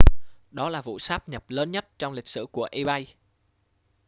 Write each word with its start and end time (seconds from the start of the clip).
đó 0.51 0.69
là 0.69 0.81
vụ 0.81 0.99
sát 0.99 1.29
nhập 1.29 1.43
lớn 1.49 1.71
nhất 1.71 1.89
trong 1.99 2.13
lịch 2.13 2.27
sử 2.27 2.45
của 2.51 2.67
ebay 2.71 3.15